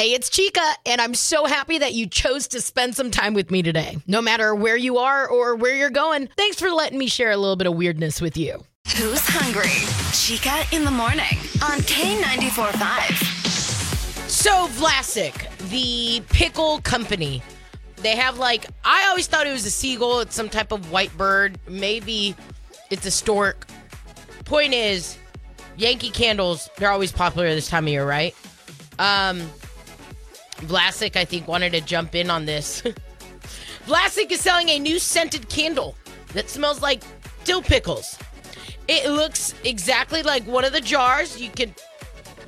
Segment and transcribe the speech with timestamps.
[0.00, 3.50] Hey, it's Chica, and I'm so happy that you chose to spend some time with
[3.50, 3.98] me today.
[4.06, 7.36] No matter where you are or where you're going, thanks for letting me share a
[7.36, 8.64] little bit of weirdness with you.
[8.96, 9.68] Who's hungry?
[10.14, 14.30] Chica in the morning on K94.5.
[14.30, 17.42] So, Vlasic, the pickle company,
[17.96, 20.20] they have like, I always thought it was a seagull.
[20.20, 21.58] It's some type of white bird.
[21.68, 22.34] Maybe
[22.88, 23.66] it's a stork.
[24.46, 25.18] Point is,
[25.76, 28.34] Yankee candles, they're always popular this time of year, right?
[28.98, 29.50] Um,
[30.60, 32.82] Vlasic, I think, wanted to jump in on this.
[33.86, 35.96] Vlasic is selling a new scented candle
[36.32, 37.02] that smells like
[37.44, 38.18] dill pickles.
[38.88, 41.40] It looks exactly like one of the jars.
[41.40, 41.74] You can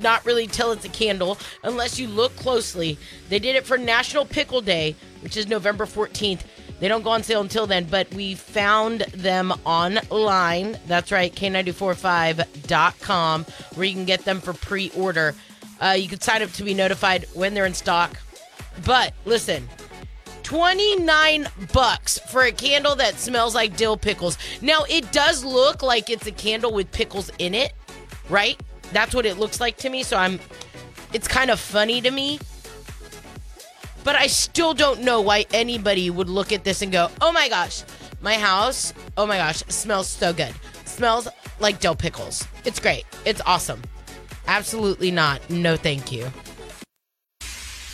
[0.01, 2.97] not really tell it's a candle unless you look closely.
[3.29, 6.41] They did it for National Pickle Day, which is November 14th.
[6.79, 10.77] They don't go on sale until then, but we found them online.
[10.87, 13.45] That's right, K945.com,
[13.75, 15.33] where you can get them for pre order.
[15.83, 18.17] Uh, you can sign up to be notified when they're in stock.
[18.85, 19.67] But listen,
[20.43, 24.37] 29 bucks for a candle that smells like dill pickles.
[24.61, 27.73] Now, it does look like it's a candle with pickles in it,
[28.29, 28.57] right?
[28.93, 30.03] That's what it looks like to me.
[30.03, 30.39] So I'm,
[31.11, 32.39] it's kind of funny to me.
[34.05, 37.49] But I still don't know why anybody would look at this and go, oh my
[37.49, 37.83] gosh,
[38.21, 40.53] my house, oh my gosh, smells so good.
[40.85, 41.27] Smells
[41.59, 42.47] like dill pickles.
[42.63, 43.05] It's great.
[43.25, 43.81] It's awesome.
[44.47, 45.47] Absolutely not.
[45.49, 46.31] No, thank you.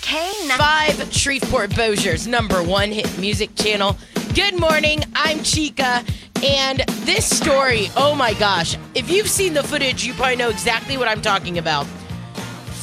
[0.01, 0.57] K9.
[0.57, 3.95] Five Shreveport Bossier's number one hit music channel.
[4.33, 6.03] Good morning, I'm Chica,
[6.43, 10.97] and this story, oh my gosh, if you've seen the footage, you probably know exactly
[10.97, 11.85] what I'm talking about.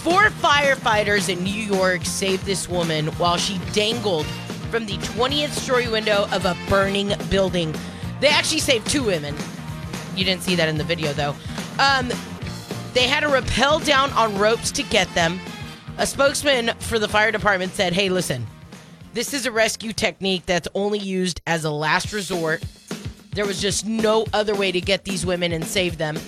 [0.02, 4.26] Four firefighters in New York saved this woman while she dangled
[4.70, 7.74] from the 20th story window of a burning building.
[8.20, 9.34] They actually saved two women.
[10.14, 11.34] You didn't see that in the video though.
[11.78, 12.12] Um,
[12.96, 15.38] they had to rappel down on ropes to get them.
[15.98, 18.46] A spokesman for the fire department said, Hey, listen,
[19.12, 22.64] this is a rescue technique that's only used as a last resort.
[23.32, 26.18] There was just no other way to get these women and save them.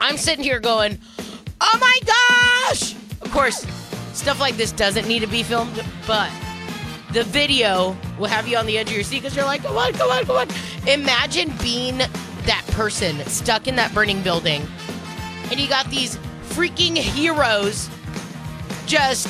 [0.00, 0.98] I'm sitting here going,
[1.60, 2.94] Oh my gosh!
[3.20, 3.64] Of course,
[4.14, 6.30] stuff like this doesn't need to be filmed, but
[7.12, 9.76] the video will have you on the edge of your seat because you're like, Come
[9.76, 10.48] on, come on, come on.
[10.88, 14.66] Imagine being that person stuck in that burning building
[15.50, 16.16] and you got these
[16.50, 17.88] freaking heroes
[18.86, 19.28] just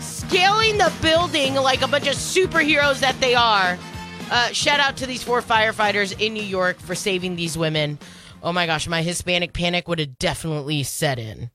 [0.00, 3.78] scaling the building like a bunch of superheroes that they are.
[4.30, 7.98] Uh, shout out to these four firefighters in New York for saving these women.
[8.42, 11.50] Oh my gosh, my Hispanic panic would have definitely set in.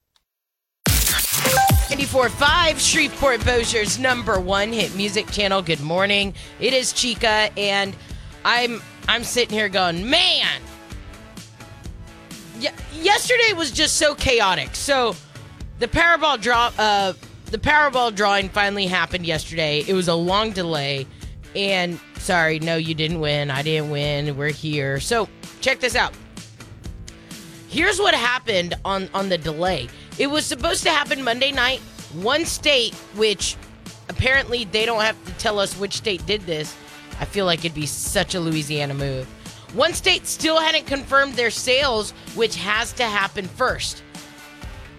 [0.88, 5.62] 94.5 Shreveport Bossier's number one hit music channel.
[5.62, 6.34] Good morning.
[6.60, 7.96] It is Chica, and
[8.46, 10.62] I'm I'm sitting here going, man,
[12.94, 14.76] yesterday was just so chaotic.
[14.76, 15.16] So
[15.80, 17.14] the Powerball draw, uh,
[17.46, 19.84] the Powerball drawing finally happened yesterday.
[19.88, 21.08] It was a long delay,
[21.56, 23.50] and sorry, no, you didn't win.
[23.50, 24.38] I didn't win.
[24.38, 25.00] We're here.
[25.00, 25.28] So
[25.62, 26.14] check this out.
[27.70, 29.90] Here's what happened on on the delay.
[30.18, 31.80] It was supposed to happen Monday night.
[32.14, 33.56] One state, which
[34.10, 36.76] apparently they don't have to tell us which state did this.
[37.20, 39.28] I feel like it'd be such a Louisiana move.
[39.74, 44.04] One state still hadn't confirmed their sales, which has to happen first.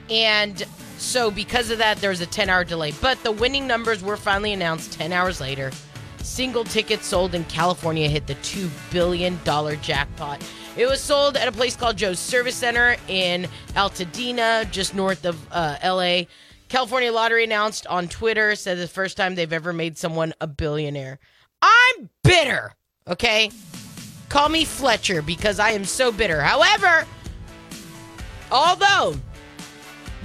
[0.09, 0.65] And
[0.99, 2.93] so, because of that, there was a 10 hour delay.
[3.01, 5.71] But the winning numbers were finally announced 10 hours later.
[6.19, 9.39] Single tickets sold in California hit the $2 billion
[9.81, 10.45] jackpot.
[10.77, 15.39] It was sold at a place called Joe's Service Center in Altadena, just north of
[15.51, 16.23] uh, LA.
[16.69, 21.19] California Lottery announced on Twitter, said the first time they've ever made someone a billionaire.
[21.61, 22.73] I'm bitter,
[23.09, 23.51] okay?
[24.31, 26.41] Call me Fletcher because I am so bitter.
[26.41, 27.05] However,
[28.51, 29.17] although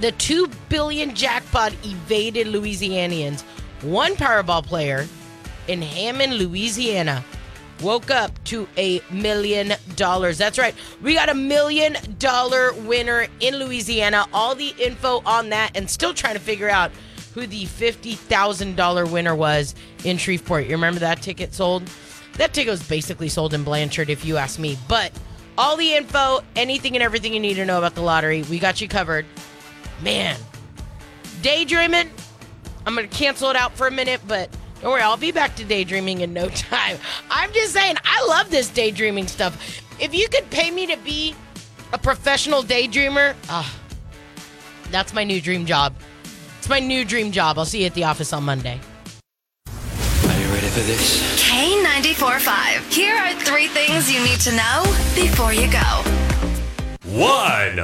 [0.00, 3.42] the 2 billion jackpot evaded Louisianians,
[3.82, 5.06] one Powerball player
[5.66, 7.24] in Hammond, Louisiana
[7.82, 10.38] woke up to a million dollars.
[10.38, 10.74] That's right.
[11.02, 14.26] We got a million dollar winner in Louisiana.
[14.32, 16.92] All the info on that and still trying to figure out
[17.34, 19.74] who the $50,000 winner was
[20.04, 20.66] in Shreveport.
[20.66, 21.82] You remember that ticket sold?
[22.38, 24.76] That ticket was basically sold in Blanchard, if you ask me.
[24.88, 25.12] But
[25.56, 28.80] all the info, anything and everything you need to know about the lottery, we got
[28.80, 29.24] you covered.
[30.02, 30.38] Man,
[31.42, 32.10] daydreaming.
[32.84, 34.50] I'm to cancel it out for a minute, but
[34.80, 36.98] don't worry, I'll be back to daydreaming in no time.
[37.30, 39.82] I'm just saying, I love this daydreaming stuff.
[39.98, 41.34] If you could pay me to be
[41.92, 43.74] a professional daydreamer, ah,
[44.90, 45.94] that's my new dream job.
[46.58, 47.58] It's my new dream job.
[47.58, 48.80] I'll see you at the office on Monday.
[50.66, 51.44] Are you ready for this?
[51.48, 52.92] K94.5.
[52.92, 54.82] Here are three things you need to know
[55.14, 56.02] before you go.
[57.04, 57.76] One.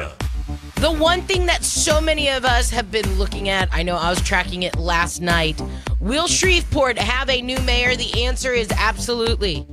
[0.81, 4.11] The one thing that so many of us have been looking at, I know I
[4.11, 5.63] was tracking it last night.
[6.01, 7.95] Will Shreveport have a new mayor?
[7.95, 9.65] The answer is absolutely.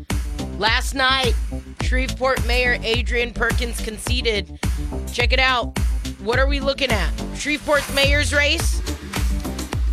[0.60, 1.34] Last night,
[1.82, 4.60] Shreveport Mayor Adrian Perkins conceded.
[5.12, 5.80] Check it out.
[6.20, 7.10] What are we looking at?
[7.34, 8.84] Shreveport's mayor's race?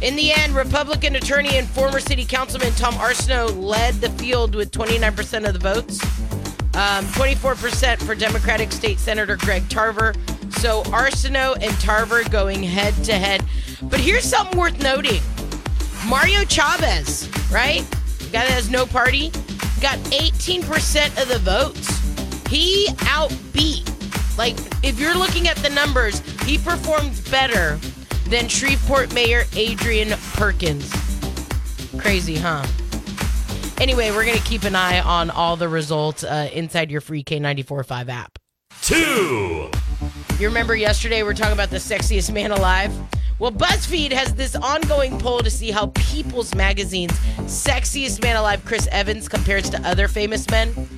[0.03, 4.71] In the end, Republican attorney and former city councilman Tom Arceneaux led the field with
[4.71, 6.03] 29% of the votes.
[6.77, 10.15] Um, 24% for Democratic State Senator Greg Tarver.
[10.59, 13.43] So Arceneaux and Tarver going head to head.
[13.83, 15.23] But here's something worth noting
[16.07, 17.83] Mario Chavez, right?
[18.19, 19.31] The guy that has no party,
[19.81, 21.89] got 18% of the votes.
[22.49, 23.87] He outbeat.
[24.37, 27.81] Like, if you're looking at the numbers, he performed better
[28.29, 30.91] than Shreveport Mayor Adrian Perkins.
[31.99, 32.67] Crazy, huh?
[33.79, 37.23] Anyway, we're going to keep an eye on all the results uh, inside your free
[37.23, 38.39] K945 app.
[38.83, 39.71] Two.
[40.39, 42.93] You remember yesterday we are talking about the sexiest man alive?
[43.39, 48.89] Well, BuzzFeed has this ongoing poll to see how People's Magazine's sexiest man alive, Chris
[48.91, 50.96] Evans, compares to other famous men.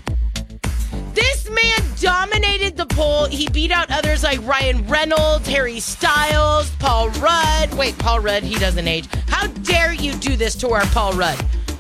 [2.00, 3.26] Dominated the poll.
[3.26, 7.74] He beat out others like Ryan Reynolds, Harry Styles, Paul Rudd.
[7.74, 9.08] Wait, Paul Rudd, he doesn't age.
[9.26, 11.38] How dare you do this to our Paul Rudd?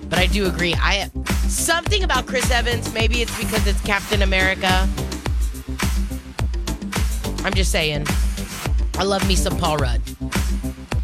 [0.08, 0.74] But I do agree.
[0.76, 1.10] I
[1.46, 2.92] something about Chris Evans.
[2.92, 4.88] Maybe it's because it's Captain America.
[7.44, 8.06] I'm just saying.
[8.98, 10.00] I love me some Paul Rudd.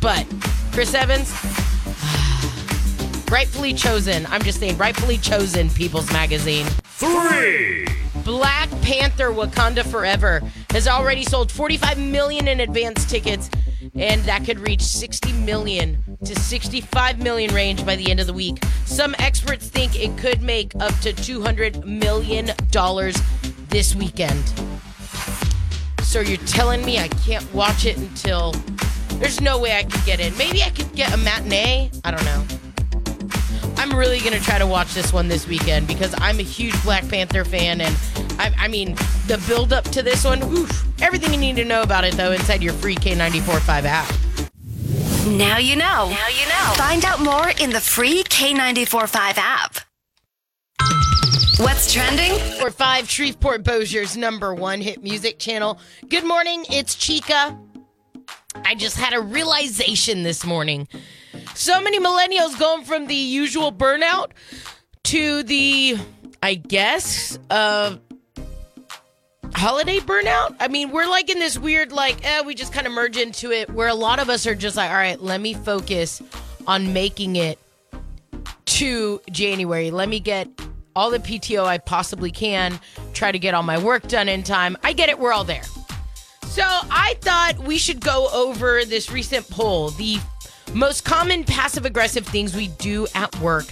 [0.00, 0.26] But
[0.72, 1.30] Chris Evans,
[3.30, 4.26] rightfully chosen.
[4.26, 5.70] I'm just saying, rightfully chosen.
[5.70, 6.66] People's Magazine.
[6.82, 7.86] Three.
[8.24, 10.40] Black Panther Wakanda Forever
[10.70, 13.50] has already sold 45 million in advance tickets
[13.94, 18.32] and that could reach 60 million to 65 million range by the end of the
[18.32, 18.64] week.
[18.86, 23.16] Some experts think it could make up to 200 million dollars
[23.68, 24.42] this weekend.
[26.02, 28.52] So you're telling me I can't watch it until
[29.18, 30.36] there's no way I could get in.
[30.38, 31.90] Maybe I could get a matinee.
[32.04, 32.44] I don't know.
[33.84, 37.06] I'm really gonna try to watch this one this weekend because I'm a huge Black
[37.06, 37.94] Panther fan, and
[38.38, 38.94] I, I mean
[39.26, 40.42] the build up to this one.
[40.42, 44.10] Oof, everything you need to know about it though inside your free K945 app.
[45.26, 46.08] Now you know.
[46.08, 46.72] Now you know.
[46.76, 49.76] Find out more in the free K945 app.
[51.58, 52.38] What's trending?
[52.58, 55.78] For five Shreveport Bossier's number one hit music channel.
[56.08, 57.60] Good morning, it's Chica.
[58.64, 60.88] I just had a realization this morning.
[61.54, 64.30] So many millennials going from the usual burnout
[65.04, 65.96] to the,
[66.42, 67.96] I guess, uh,
[69.54, 70.56] holiday burnout.
[70.58, 73.52] I mean, we're like in this weird, like, eh, we just kind of merge into
[73.52, 76.20] it where a lot of us are just like, all right, let me focus
[76.66, 77.58] on making it
[78.66, 79.92] to January.
[79.92, 80.48] Let me get
[80.96, 82.80] all the PTO I possibly can,
[83.12, 84.76] try to get all my work done in time.
[84.82, 85.62] I get it, we're all there.
[86.46, 90.18] So I thought we should go over this recent poll the
[90.74, 93.66] most common passive aggressive things we do at work,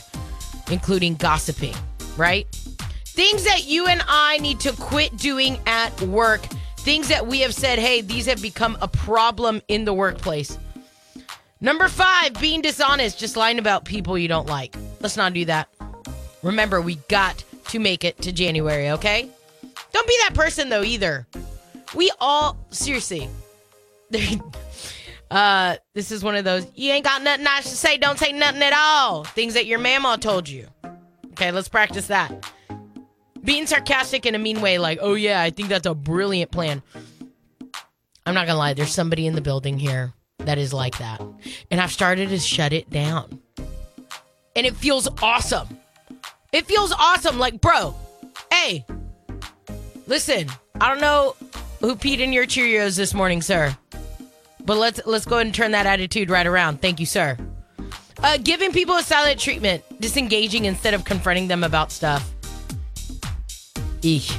[0.70, 1.74] including gossiping,
[2.16, 2.46] right?
[3.06, 6.40] Things that you and I need to quit doing at work.
[6.78, 10.58] Things that we have said, hey, these have become a problem in the workplace.
[11.60, 14.74] Number five, being dishonest, just lying about people you don't like.
[15.00, 15.68] Let's not do that.
[16.42, 19.28] Remember, we got to make it to January, okay?
[19.92, 21.26] Don't be that person, though, either.
[21.94, 23.28] We all seriously.
[25.32, 28.32] uh, this is one of those you ain't got nothing nice to say, don't say
[28.32, 29.24] nothing at all.
[29.24, 30.68] Things that your mama told you.
[31.30, 32.52] Okay, let's practice that.
[33.42, 36.82] Being sarcastic in a mean way, like, oh yeah, I think that's a brilliant plan.
[38.26, 41.22] I'm not gonna lie, there's somebody in the building here that is like that.
[41.70, 43.40] And I've started to shut it down.
[44.54, 45.78] And it feels awesome.
[46.52, 47.38] It feels awesome.
[47.38, 47.94] Like, bro,
[48.52, 48.84] hey,
[50.06, 51.36] listen, I don't know
[51.80, 53.74] who peed in your Cheerios this morning, sir.
[54.64, 56.80] But let's let's go ahead and turn that attitude right around.
[56.80, 57.36] Thank you, sir.
[58.22, 62.32] Uh, giving people a silent treatment, disengaging instead of confronting them about stuff.
[64.02, 64.30] Eek.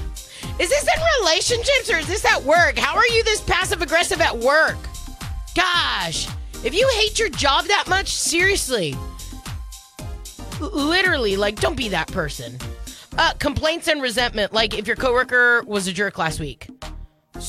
[0.60, 2.78] Is this in relationships or is this at work?
[2.78, 4.78] How are you this passive aggressive at work?
[5.56, 6.28] Gosh,
[6.64, 8.96] if you hate your job that much, seriously,
[10.60, 12.58] literally, like, don't be that person.
[13.18, 16.68] Uh, complaints and resentment, like if your coworker was a jerk last week.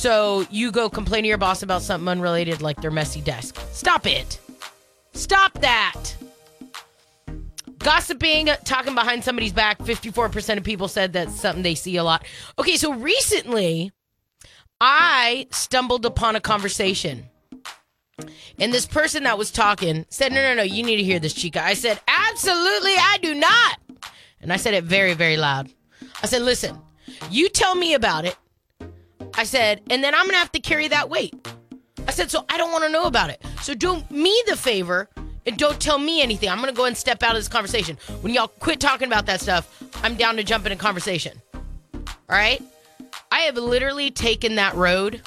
[0.05, 3.59] So you go complain to your boss about something unrelated, like their messy desk.
[3.73, 4.39] Stop it.
[5.15, 6.15] Stop that.
[7.79, 9.79] Gossiping, talking behind somebody's back.
[9.79, 12.27] 54% of people said that's something they see a lot.
[12.59, 13.93] Okay, so recently
[14.79, 17.25] I stumbled upon a conversation.
[18.59, 21.33] And this person that was talking said, No, no, no, you need to hear this,
[21.33, 21.65] Chica.
[21.65, 23.79] I said, Absolutely, I do not.
[24.43, 25.71] And I said it very, very loud.
[26.23, 26.79] I said, Listen,
[27.31, 28.37] you tell me about it.
[29.45, 31.35] I said, and then I'm to have to carry that weight.
[32.09, 33.45] I said, so I don't want to know about it.
[33.61, 35.07] So do me the favor
[35.45, 36.49] and don't tell me anything.
[36.49, 37.99] I'm to go and step out of this conversation.
[38.23, 41.43] When y'all quit talking about that stuff, I'm down to jump in a conversation.
[41.53, 42.63] All right?
[43.31, 45.21] I have literally taken that road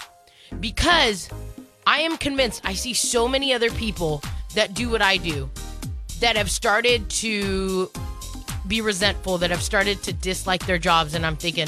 [0.59, 1.29] because
[1.86, 4.24] I am convinced I see so many other people
[4.55, 5.47] that do what I do
[6.21, 7.91] that have started to
[8.67, 11.13] be resentful, that have started to dislike their jobs.
[11.13, 11.67] And I'm thinking,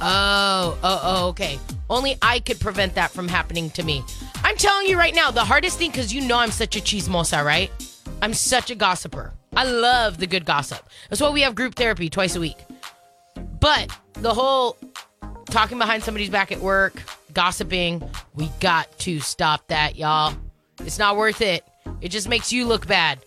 [0.00, 1.58] oh, oh, oh, okay.
[1.88, 4.02] Only I could prevent that from happening to me.
[4.42, 7.44] I'm telling you right now, the hardest thing, because you know I'm such a chismosa,
[7.44, 7.70] right?
[8.20, 9.32] I'm such a gossiper.
[9.56, 10.88] I love the good gossip.
[11.08, 12.56] That's why we have group therapy twice a week.
[13.60, 14.76] But the whole
[15.46, 18.02] talking behind somebody's back at work, gossiping,
[18.34, 20.34] we got to stop that, y'all.
[20.80, 21.64] It's not worth it.
[22.00, 23.24] It just makes you look bad.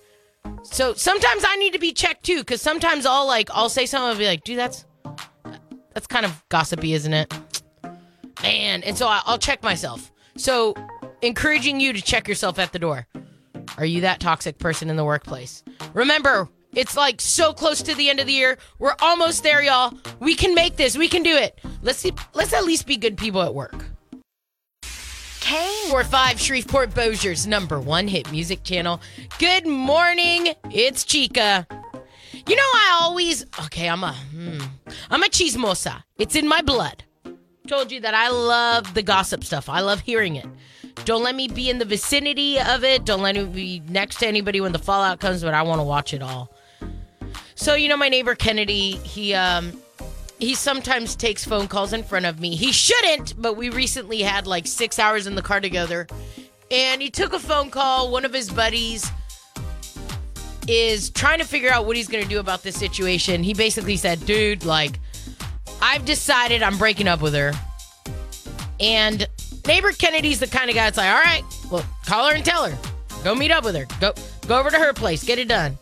[0.64, 4.12] So sometimes I need to be checked too, because sometimes I'll like I'll say something
[4.12, 4.86] and be like, dude, that's
[5.98, 7.34] that's kind of gossipy, isn't it?
[8.44, 10.12] Man, and so I'll check myself.
[10.36, 10.76] So
[11.24, 13.08] encouraging you to check yourself at the door.
[13.80, 15.64] Are you that toxic person in the workplace?
[15.96, 18.60] Remember, it's like so close to the end of the year.
[18.78, 19.92] We're almost there, y'all.
[20.20, 20.96] We can make this.
[20.96, 21.60] We can do it.
[21.82, 23.84] Let's see, let's at least be good people at work.
[25.40, 29.02] K Four five Shreveport Bossier's number one hit music channel.
[29.40, 30.54] Good morning.
[30.70, 31.66] It's Chica.
[32.48, 33.90] You know I always okay.
[33.90, 34.60] I'm a hmm,
[35.12, 36.04] I'm a chismosa.
[36.18, 37.04] It's in my blood.
[37.68, 39.68] Told you that I love the gossip stuff.
[39.68, 40.48] I love hearing it.
[41.04, 43.06] Don't let me be in the vicinity of it.
[43.06, 45.44] Don't let me be next to anybody when the fallout comes.
[45.44, 46.50] But I want to watch it all.
[47.56, 48.92] So you know my neighbor Kennedy.
[48.92, 49.82] He um
[50.40, 52.56] he sometimes takes phone calls in front of me.
[52.56, 56.08] He shouldn't, but we recently had like six hours in the car together.
[56.72, 58.10] And he took a phone call.
[58.10, 59.12] One of his buddies
[60.68, 63.44] is trying to figure out what he's going to do about this situation.
[63.44, 65.00] He basically said, dude, like,
[65.82, 67.54] I've decided I'm breaking up with her.
[68.80, 69.28] And
[69.66, 72.70] neighbor Kennedy's the kind of guy that's like, all right, well, call her and tell
[72.70, 72.78] her.
[73.24, 73.86] Go meet up with her.
[74.00, 74.14] Go
[74.48, 75.24] go over to her place.
[75.24, 75.78] Get it done.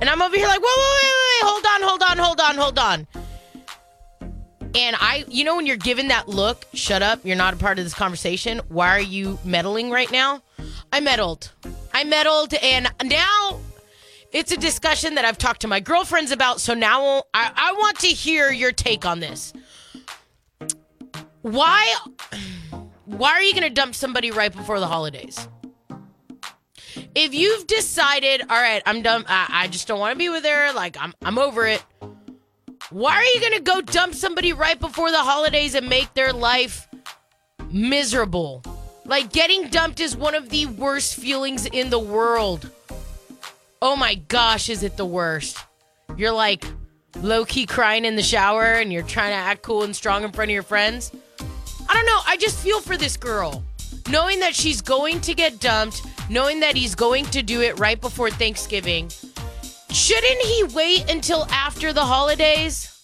[0.00, 2.56] And I'm over here like, whoa, whoa, wait, wait, hold on, hold on, hold on,
[2.56, 3.06] hold on.
[4.74, 7.78] And I, you know, when you're given that look, shut up, you're not a part
[7.78, 8.60] of this conversation.
[8.68, 10.42] Why are you meddling right now?
[10.92, 11.50] I meddled.
[11.92, 13.60] I meddled, and now
[14.38, 16.60] it's a discussion that I've talked to my girlfriends about.
[16.60, 19.52] So now I, I want to hear your take on this.
[21.42, 21.96] Why,
[23.04, 25.48] why are you going to dump somebody right before the holidays?
[27.16, 29.24] If you've decided, all right, I'm done.
[29.26, 30.72] I, I just don't want to be with her.
[30.72, 31.84] Like I'm, I'm over it.
[32.90, 36.88] Why are you gonna go dump somebody right before the holidays and make their life
[37.70, 38.62] miserable?
[39.04, 42.70] Like getting dumped is one of the worst feelings in the world.
[43.80, 45.56] Oh my gosh, is it the worst?
[46.16, 46.64] You're like
[47.22, 50.32] low key crying in the shower and you're trying to act cool and strong in
[50.32, 51.12] front of your friends.
[51.88, 52.20] I don't know.
[52.26, 53.62] I just feel for this girl.
[54.10, 58.00] Knowing that she's going to get dumped, knowing that he's going to do it right
[58.00, 59.10] before Thanksgiving.
[59.90, 63.00] Shouldn't he wait until after the holidays?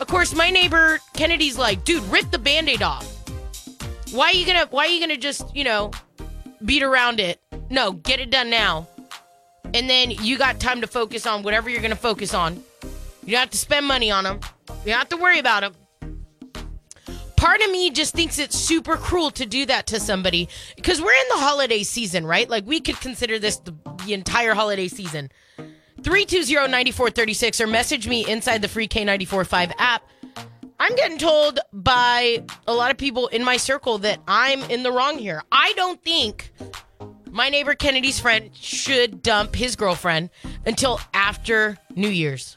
[0.00, 3.08] Of course, my neighbor Kennedy's like, dude, rip the band-aid off.
[4.12, 5.92] Why are you gonna why are you gonna just, you know,
[6.62, 7.40] beat around it?
[7.70, 8.86] No, get it done now.
[9.74, 12.62] And then you got time to focus on whatever you're gonna focus on.
[13.24, 14.40] You don't have to spend money on them.
[14.84, 15.74] You don't have to worry about them.
[17.36, 21.12] Part of me just thinks it's super cruel to do that to somebody because we're
[21.12, 22.48] in the holiday season, right?
[22.48, 23.74] Like we could consider this the,
[24.06, 25.30] the entire holiday season.
[26.02, 30.02] 320-9436 or message me inside the free K945 app.
[30.78, 34.90] I'm getting told by a lot of people in my circle that I'm in the
[34.90, 35.42] wrong here.
[35.52, 36.52] I don't think
[37.32, 40.30] my neighbor Kennedy's friend should dump his girlfriend
[40.66, 42.54] until after New Year's.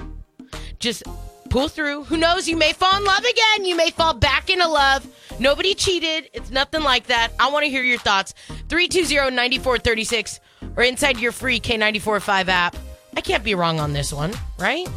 [0.80, 1.04] Just
[1.50, 2.04] pull through.
[2.04, 2.48] Who knows?
[2.48, 3.66] You may fall in love again.
[3.66, 5.08] You may fall back into love.
[5.40, 6.30] Nobody cheated.
[6.34, 7.32] It's nothing like that.
[7.40, 8.34] I want to hear your thoughts.
[8.68, 10.40] 320-9436
[10.76, 12.76] or inside your free K945 app.
[13.16, 14.88] I can't be wrong on this one, right?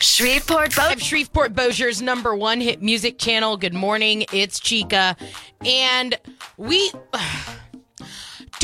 [0.00, 3.56] Shreveport I'm Shreveport Bossier's number one hit music channel.
[3.56, 5.16] Good morning, it's Chica.
[5.64, 6.16] And
[6.56, 6.92] we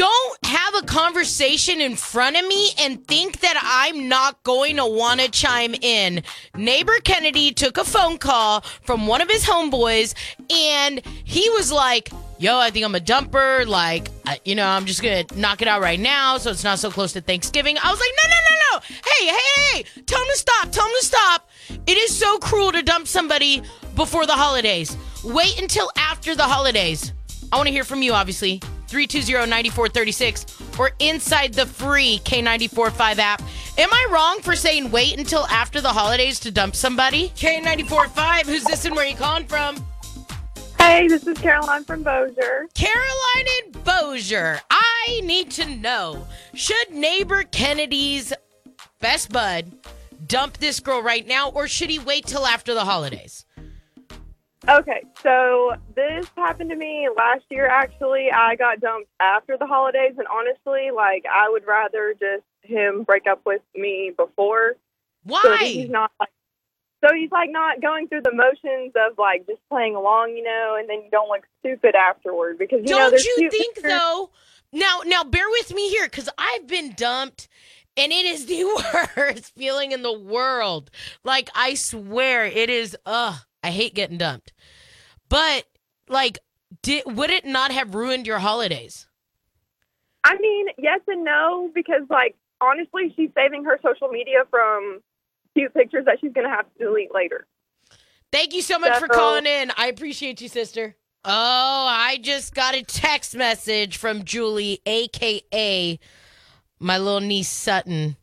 [0.00, 4.87] don't have a conversation in front of me and think that I'm not going to
[4.87, 6.23] want to chime in.
[6.57, 10.14] Neighbor Kennedy took a phone call from one of his homeboys
[10.50, 13.66] and he was like, Yo, I think I'm a dumper.
[13.66, 14.09] Like,
[14.47, 17.12] you know, I'm just gonna knock it out right now, so it's not so close
[17.12, 17.76] to Thanksgiving.
[17.76, 18.97] I was like, no, no, no, no.
[19.04, 20.73] Hey, hey, hey, tell him to stop.
[20.73, 21.50] Tell him to stop.
[21.87, 23.61] It is so cruel to dump somebody
[23.95, 24.97] before the holidays.
[25.23, 27.12] Wait until after the holidays.
[27.52, 28.62] I want to hear from you, obviously.
[28.90, 33.42] 320-9436 or inside the free K945 app.
[33.78, 37.30] Am I wrong for saying wait until after the holidays to dump somebody?
[37.30, 39.76] K945, who's this and where are you calling from?
[40.78, 42.66] Hey, this is Caroline from Bossier.
[42.75, 48.32] Caroline in Bossier, I need to know should neighbor Kennedy's
[48.99, 49.73] best bud
[50.26, 53.44] dump this girl right now, or should he wait till after the holidays?
[54.69, 57.67] Okay, so this happened to me last year.
[57.67, 63.05] Actually, I got dumped after the holidays, and honestly, like I would rather just him
[63.05, 64.75] break up with me before,
[65.25, 65.40] Why?
[65.43, 66.29] so he's not like,
[67.02, 70.76] so he's like not going through the motions of like just playing along, you know,
[70.79, 73.90] and then you don't look stupid afterward because you know Don't there's you think pictures-
[73.93, 74.31] though?
[74.73, 77.49] Now, now, bear with me here because I've been dumped,
[77.97, 78.64] and it is the
[79.17, 80.90] worst feeling in the world.
[81.25, 82.97] Like I swear, it is.
[83.07, 84.52] Ugh, I hate getting dumped.
[85.29, 85.64] But
[86.09, 86.38] like,
[86.83, 89.07] did would it not have ruined your holidays?
[90.25, 95.00] I mean, yes and no, because like honestly, she's saving her social media from
[95.55, 97.47] cute pictures that she's gonna have to delete later.
[98.33, 99.73] Thank you so much for calling in.
[99.76, 100.97] I appreciate you, sister.
[101.25, 105.99] Oh, I just got a text message from Julie, aka
[106.79, 108.17] my little niece Sutton.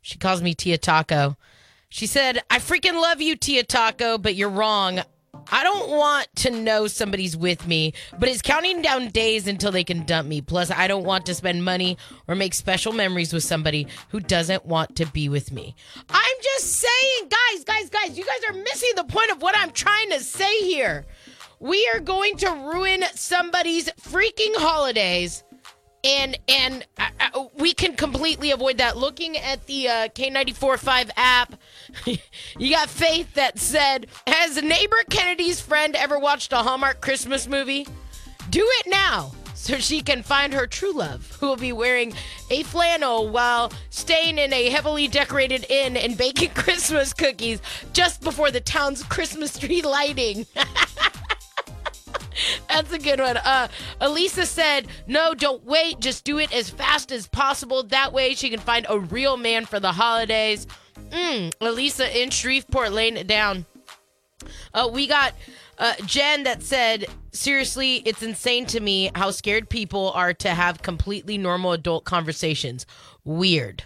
[0.00, 1.36] She calls me Tia Taco.
[1.92, 5.02] She said, I freaking love you, Tia Taco, but you're wrong.
[5.50, 9.84] I don't want to know somebody's with me, but it's counting down days until they
[9.84, 10.40] can dump me.
[10.40, 14.64] Plus, I don't want to spend money or make special memories with somebody who doesn't
[14.64, 15.76] want to be with me.
[16.08, 19.70] I'm just saying, guys, guys, guys, you guys are missing the point of what I'm
[19.72, 21.04] trying to say here.
[21.60, 25.44] We are going to ruin somebody's freaking holidays
[26.04, 26.86] and and
[27.62, 28.96] we can completely avoid that.
[28.96, 31.54] Looking at the uh, K94.5 app,
[32.58, 37.86] you got Faith that said, "Has neighbor Kennedy's friend ever watched a Hallmark Christmas movie?
[38.50, 42.14] Do it now." So she can find her true love, who will be wearing
[42.50, 48.50] a flannel while staying in a heavily decorated inn and baking Christmas cookies just before
[48.50, 50.46] the town's Christmas tree lighting.
[52.68, 53.36] That's a good one.
[53.36, 53.68] Uh,
[54.00, 56.00] Elisa said, "No, don't wait.
[56.00, 57.82] Just do it as fast as possible.
[57.84, 60.66] That way, she can find a real man for the holidays."
[61.10, 63.66] Mm, Elisa in Shreveport laying it down.
[64.74, 65.34] Uh, we got
[65.78, 70.82] uh, Jen that said, "Seriously, it's insane to me how scared people are to have
[70.82, 72.86] completely normal adult conversations.
[73.24, 73.84] Weird."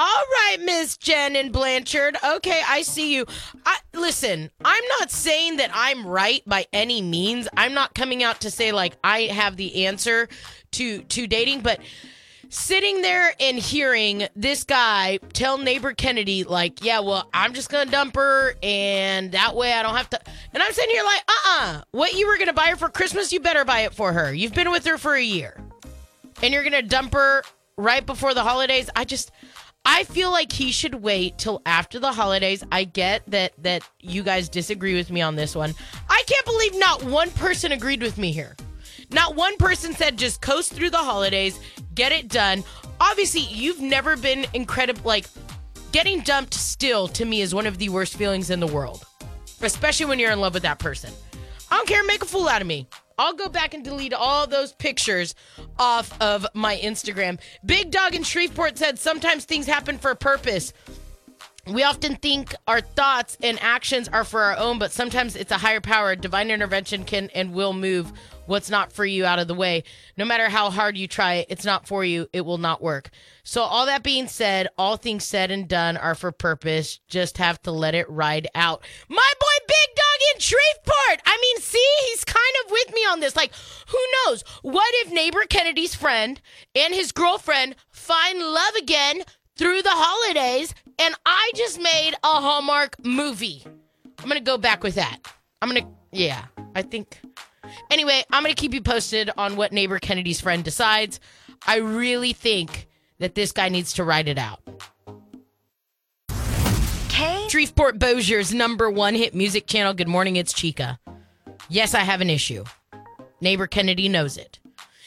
[0.00, 2.16] All right, Miss Jen and Blanchard.
[2.24, 3.26] Okay, I see you.
[3.66, 7.48] I, listen, I'm not saying that I'm right by any means.
[7.56, 10.28] I'm not coming out to say like I have the answer
[10.72, 11.80] to to dating, but
[12.48, 17.90] sitting there and hearing this guy tell neighbor Kennedy like, "Yeah, well, I'm just gonna
[17.90, 20.20] dump her, and that way I don't have to."
[20.54, 23.40] And I'm sitting here like, "Uh-uh, what you were gonna buy her for Christmas, you
[23.40, 24.32] better buy it for her.
[24.32, 25.60] You've been with her for a year,
[26.40, 27.42] and you're gonna dump her
[27.76, 29.32] right before the holidays." I just.
[29.90, 32.62] I feel like he should wait till after the holidays.
[32.70, 35.74] I get that that you guys disagree with me on this one.
[36.10, 38.54] I can't believe not one person agreed with me here.
[39.10, 41.58] Not one person said just coast through the holidays,
[41.94, 42.64] get it done.
[43.00, 45.26] Obviously, you've never been incredible like
[45.90, 49.06] getting dumped still to me is one of the worst feelings in the world.
[49.62, 51.14] Especially when you're in love with that person.
[51.70, 52.86] I don't care, make a fool out of me.
[53.18, 55.34] I'll go back and delete all those pictures
[55.78, 57.40] off of my Instagram.
[57.66, 60.72] Big Dog in Shreveport said sometimes things happen for a purpose.
[61.66, 65.58] We often think our thoughts and actions are for our own, but sometimes it's a
[65.58, 66.16] higher power.
[66.16, 68.10] Divine intervention can and will move
[68.46, 69.84] what's not for you out of the way.
[70.16, 72.26] No matter how hard you try, it's not for you.
[72.32, 73.10] It will not work.
[73.42, 77.00] So, all that being said, all things said and done are for purpose.
[77.06, 78.82] Just have to let it ride out.
[79.08, 79.57] My boy
[80.34, 81.22] in Shreveport.
[81.26, 83.36] I mean, see, he's kind of with me on this.
[83.36, 83.52] Like,
[83.88, 84.42] who knows?
[84.62, 86.40] What if neighbor Kennedy's friend
[86.74, 89.22] and his girlfriend find love again
[89.56, 93.64] through the holidays and I just made a Hallmark movie.
[94.18, 95.18] I'm going to go back with that.
[95.60, 97.20] I'm going to, yeah, I think.
[97.90, 101.20] Anyway, I'm going to keep you posted on what neighbor Kennedy's friend decides.
[101.66, 102.88] I really think
[103.18, 104.60] that this guy needs to write it out.
[107.48, 109.94] Shreveport Bossier's number one hit music channel.
[109.94, 110.98] Good morning, it's Chica.
[111.70, 112.64] Yes, I have an issue.
[113.40, 114.58] Neighbor Kennedy knows it.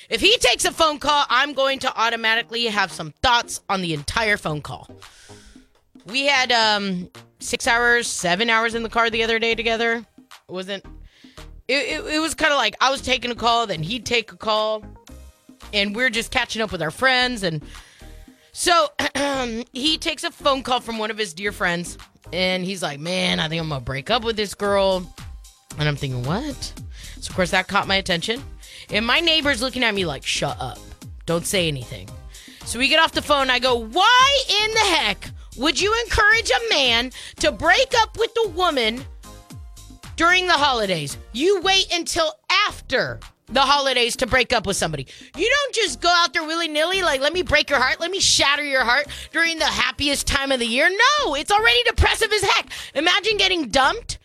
[0.09, 3.93] If he takes a phone call, I'm going to automatically have some thoughts on the
[3.93, 4.89] entire phone call.
[6.07, 10.03] We had um six hours, seven hours in the car the other day together.
[10.27, 10.83] It wasn't.
[11.67, 14.31] It, it, it was kind of like I was taking a call, then he'd take
[14.31, 14.83] a call,
[15.73, 17.43] and we're just catching up with our friends.
[17.43, 17.63] And
[18.51, 18.87] so
[19.73, 21.97] he takes a phone call from one of his dear friends,
[22.31, 25.05] and he's like, "Man, I think I'm gonna break up with this girl."
[25.77, 26.73] And I'm thinking, "What?"
[27.19, 28.43] So of course that caught my attention,
[28.89, 30.79] and my neighbor's looking at me like, "Shut up!
[31.25, 32.09] Don't say anything."
[32.65, 33.49] So we get off the phone.
[33.49, 38.31] I go, "Why in the heck would you encourage a man to break up with
[38.45, 39.05] a woman
[40.21, 41.17] during the holidays.
[41.31, 42.31] You wait until
[42.67, 43.19] after
[43.51, 45.07] the holidays to break up with somebody.
[45.35, 48.11] You don't just go out there willy nilly, like, let me break your heart, let
[48.11, 50.89] me shatter your heart during the happiest time of the year.
[50.89, 52.69] No, it's already depressive as heck.
[52.95, 54.19] Imagine getting dumped.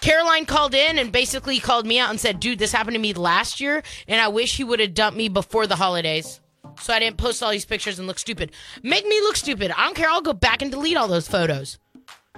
[0.00, 3.14] Caroline called in and basically called me out and said, dude, this happened to me
[3.14, 6.40] last year, and I wish he would have dumped me before the holidays.
[6.80, 8.52] So I didn't post all these pictures and look stupid.
[8.82, 9.70] Make me look stupid.
[9.70, 10.10] I don't care.
[10.10, 11.78] I'll go back and delete all those photos.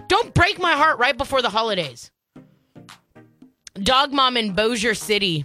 [0.07, 2.11] Don't break my heart right before the holidays.
[3.74, 5.44] Dog mom in Bossier City.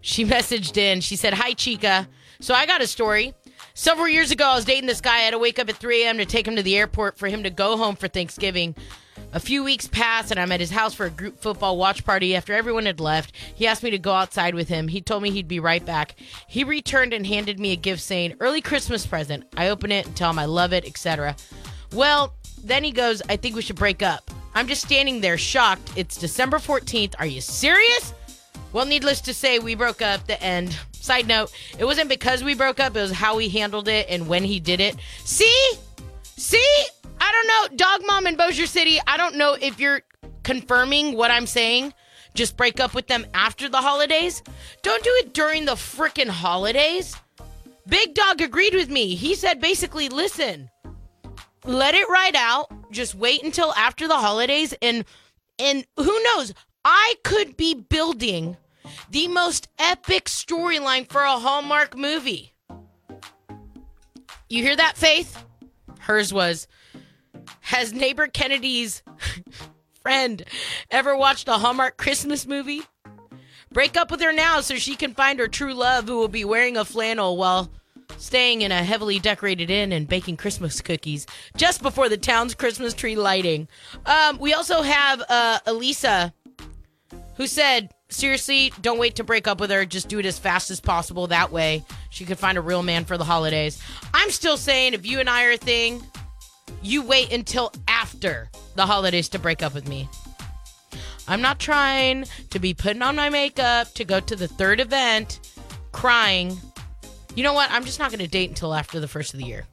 [0.00, 1.00] She messaged in.
[1.00, 2.08] She said, Hi, Chica.
[2.40, 3.34] So I got a story.
[3.74, 5.16] Several years ago, I was dating this guy.
[5.16, 6.18] I had to wake up at 3 a.m.
[6.18, 8.74] to take him to the airport for him to go home for Thanksgiving.
[9.32, 12.36] A few weeks passed, and I'm at his house for a group football watch party.
[12.36, 14.88] After everyone had left, he asked me to go outside with him.
[14.88, 16.14] He told me he'd be right back.
[16.46, 19.44] He returned and handed me a gift saying, Early Christmas present.
[19.56, 21.36] I open it and tell him I love it, etc.
[21.92, 24.30] Well, then he goes, I think we should break up.
[24.54, 25.92] I'm just standing there shocked.
[25.96, 27.14] It's December 14th.
[27.18, 28.14] Are you serious?
[28.76, 30.26] Well, needless to say, we broke up.
[30.26, 30.78] The end.
[30.92, 34.28] Side note, it wasn't because we broke up, it was how he handled it and
[34.28, 34.96] when he did it.
[35.24, 35.72] See?
[36.36, 36.84] See?
[37.18, 37.76] I don't know.
[37.78, 40.02] Dog mom in Bossier City, I don't know if you're
[40.42, 41.94] confirming what I'm saying.
[42.34, 44.42] Just break up with them after the holidays.
[44.82, 47.16] Don't do it during the freaking holidays.
[47.88, 49.14] Big Dog agreed with me.
[49.14, 50.68] He said basically, listen,
[51.64, 52.70] let it ride out.
[52.90, 55.06] Just wait until after the holidays and
[55.58, 56.52] and who knows,
[56.84, 58.58] I could be building
[59.10, 62.52] the most epic storyline for a Hallmark movie.
[64.48, 65.44] You hear that, Faith?
[66.00, 66.68] Hers was
[67.60, 69.02] Has neighbor Kennedy's
[70.02, 70.44] friend
[70.90, 72.82] ever watched a Hallmark Christmas movie?
[73.72, 76.44] Break up with her now so she can find her true love who will be
[76.44, 77.70] wearing a flannel while
[78.18, 82.94] staying in a heavily decorated inn and baking Christmas cookies just before the town's Christmas
[82.94, 83.68] tree lighting.
[84.06, 86.32] Um, we also have uh, Elisa,
[87.36, 89.84] who said, seriously, don't wait to break up with her.
[89.84, 91.26] Just do it as fast as possible.
[91.26, 93.80] That way, she could find a real man for the holidays.
[94.14, 96.02] I'm still saying, if you and I are a thing,
[96.82, 100.08] you wait until after the holidays to break up with me.
[101.28, 105.40] I'm not trying to be putting on my makeup to go to the third event
[105.92, 106.56] crying
[107.36, 107.70] you know what?
[107.70, 109.66] I'm just not going to date until after the first of the year.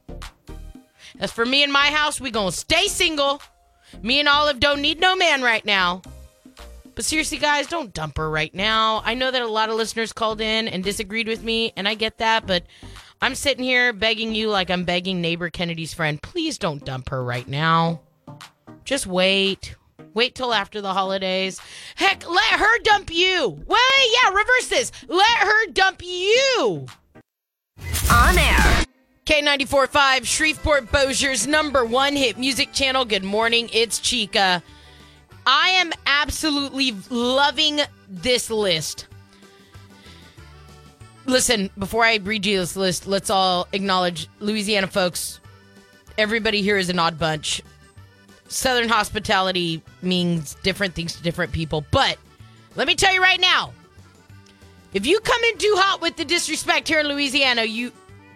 [1.19, 3.41] As for me and my house, we going to stay single.
[4.01, 6.01] Me and Olive don't need no man right now.
[6.95, 9.01] But seriously, guys, don't dump her right now.
[9.03, 11.95] I know that a lot of listeners called in and disagreed with me, and I
[11.95, 12.65] get that, but
[13.21, 16.21] I'm sitting here begging you like I'm begging neighbor Kennedy's friend.
[16.21, 18.01] Please don't dump her right now.
[18.83, 19.75] Just wait.
[20.13, 21.59] Wait till after the holidays.
[21.95, 23.63] Heck, let her dump you.
[23.65, 24.91] Wait, yeah, reverse this.
[25.07, 26.85] Let her dump you.
[28.11, 28.85] On air.
[29.25, 33.05] K94.5, Shreveport Bossier's number one hit music channel.
[33.05, 34.61] Good morning, it's Chica.
[35.45, 39.07] I am absolutely loving this list.
[41.25, 45.39] Listen, before I read you this list, let's all acknowledge Louisiana folks.
[46.17, 47.61] Everybody here is an odd bunch.
[48.47, 51.85] Southern hospitality means different things to different people.
[51.91, 52.17] But
[52.75, 53.73] let me tell you right now,
[54.93, 57.91] if you come in too hot with the disrespect here in Louisiana, you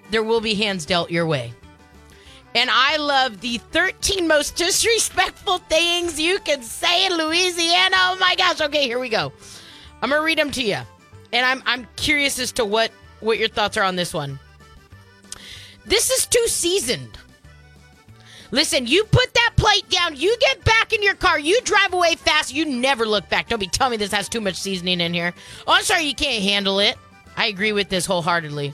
[0.09, 1.53] there will be hands dealt your way.
[2.55, 7.95] And I love the 13 most disrespectful things you can say in Louisiana.
[7.97, 8.61] Oh my gosh.
[8.61, 9.31] Okay, here we go.
[10.01, 10.79] I'm going to read them to you.
[11.33, 14.39] And I'm I'm curious as to what what your thoughts are on this one.
[15.85, 17.17] This is too seasoned.
[18.51, 22.15] Listen, you put that plate down, you get back in your car, you drive away
[22.15, 23.49] fast, you never look back.
[23.49, 25.33] Don't be telling me this has too much seasoning in here.
[25.67, 26.97] Oh, I'm sorry you can't handle it.
[27.35, 28.73] I agree with this wholeheartedly.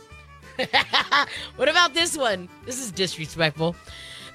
[1.56, 2.50] what about this one?
[2.66, 3.76] This is disrespectful.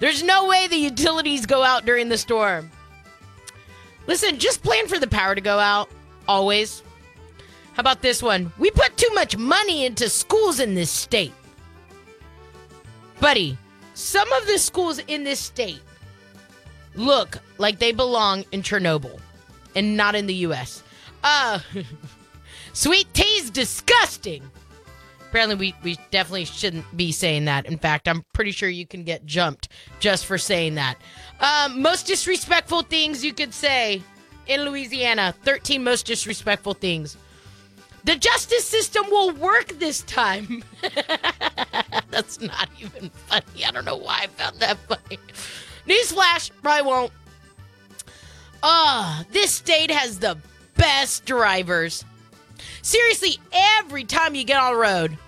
[0.00, 2.70] There's no way the utilities go out during the storm.
[4.06, 5.90] Listen, just plan for the power to go out.
[6.26, 6.82] Always.
[7.74, 8.52] How about this one?
[8.58, 11.32] We put too much money into schools in this state.
[13.20, 13.58] Buddy,
[13.94, 15.80] some of the schools in this state
[16.94, 19.20] look like they belong in Chernobyl
[19.74, 20.82] and not in the U.S.
[21.22, 21.60] Uh,
[22.72, 24.42] sweet tea's disgusting.
[25.28, 27.66] Apparently, we, we definitely shouldn't be saying that.
[27.66, 29.68] In fact, I'm pretty sure you can get jumped
[30.00, 30.96] just for saying that.
[31.40, 34.02] Um, most disrespectful things you could say
[34.46, 37.18] in Louisiana 13 most disrespectful things.
[38.04, 40.64] The justice system will work this time.
[42.10, 43.64] That's not even funny.
[43.66, 45.18] I don't know why I found that funny.
[45.86, 47.12] Newsflash, probably won't.
[48.62, 50.38] Ah, this state has the
[50.74, 52.04] best drivers.
[52.88, 55.18] Seriously, every time you get on the road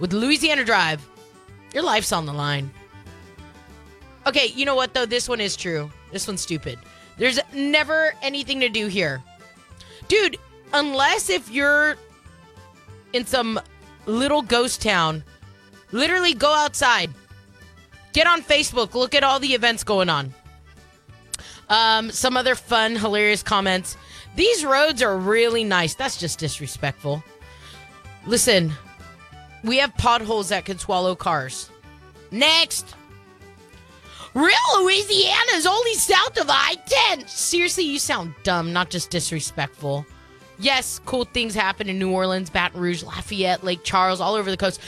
[0.00, 1.00] with Louisiana Drive,
[1.72, 2.68] your life's on the line.
[4.26, 5.06] Okay, you know what though?
[5.06, 5.88] This one is true.
[6.10, 6.80] This one's stupid.
[7.18, 9.22] There's never anything to do here.
[10.08, 10.38] Dude,
[10.72, 11.98] unless if you're
[13.12, 13.60] in some
[14.06, 15.22] little ghost town,
[15.92, 17.10] literally go outside.
[18.12, 20.34] Get on Facebook, look at all the events going on.
[21.68, 23.96] Um, some other fun, hilarious comments.
[24.36, 25.94] These roads are really nice.
[25.94, 27.24] That's just disrespectful.
[28.26, 28.72] Listen,
[29.64, 31.70] we have potholes that could swallow cars.
[32.30, 32.94] Next.
[34.34, 36.76] Real Louisiana is only south of I
[37.08, 37.26] 10.
[37.26, 40.04] Seriously, you sound dumb, not just disrespectful.
[40.58, 44.56] Yes, cool things happen in New Orleans, Baton Rouge, Lafayette, Lake Charles, all over the
[44.56, 44.80] coast.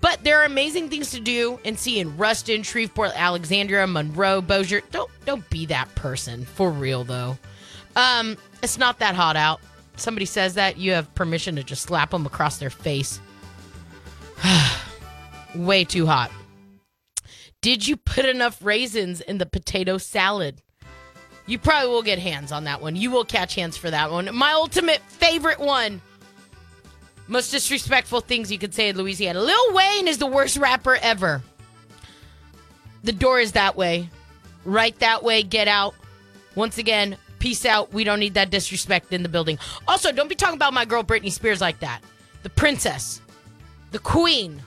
[0.00, 4.82] But there are amazing things to do and see in Ruston, Shreveport, Alexandria, Monroe, Bossier.
[4.90, 7.38] Don't don't be that person for real though.
[7.96, 9.60] Um, it's not that hot out.
[9.96, 13.20] Somebody says that you have permission to just slap them across their face.
[15.54, 16.30] Way too hot.
[17.60, 20.60] Did you put enough raisins in the potato salad?
[21.46, 22.96] You probably will get hands on that one.
[22.96, 24.34] You will catch hands for that one.
[24.34, 26.00] My ultimate favorite one.
[27.26, 29.40] Most disrespectful things you could say in Louisiana.
[29.40, 31.42] Lil Wayne is the worst rapper ever.
[33.02, 34.08] The door is that way.
[34.64, 35.42] Right that way.
[35.42, 35.94] Get out.
[36.54, 37.92] Once again, peace out.
[37.92, 39.58] We don't need that disrespect in the building.
[39.86, 42.00] Also, don't be talking about my girl Britney Spears like that.
[42.42, 43.20] The princess,
[43.90, 44.62] the queen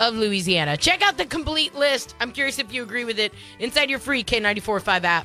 [0.00, 0.76] of Louisiana.
[0.76, 2.16] Check out the complete list.
[2.18, 5.24] I'm curious if you agree with it inside your free K945 app.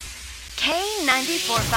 [0.00, 1.74] K94.5.